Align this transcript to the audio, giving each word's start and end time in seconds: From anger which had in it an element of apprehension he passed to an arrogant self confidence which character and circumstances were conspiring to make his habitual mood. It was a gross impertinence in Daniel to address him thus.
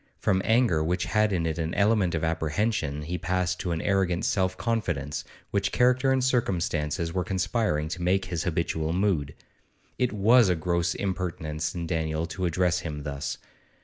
From 0.17 0.41
anger 0.43 0.83
which 0.83 1.03
had 1.05 1.31
in 1.31 1.45
it 1.45 1.59
an 1.59 1.75
element 1.75 2.15
of 2.15 2.23
apprehension 2.23 3.03
he 3.03 3.19
passed 3.19 3.59
to 3.59 3.71
an 3.71 3.83
arrogant 3.83 4.25
self 4.25 4.57
confidence 4.57 5.23
which 5.51 5.71
character 5.71 6.11
and 6.11 6.23
circumstances 6.23 7.13
were 7.13 7.23
conspiring 7.23 7.87
to 7.89 8.01
make 8.01 8.25
his 8.25 8.41
habitual 8.43 8.93
mood. 8.93 9.35
It 9.99 10.11
was 10.11 10.49
a 10.49 10.55
gross 10.55 10.95
impertinence 10.95 11.75
in 11.75 11.85
Daniel 11.85 12.25
to 12.25 12.47
address 12.47 12.79
him 12.79 13.03
thus. 13.03 13.37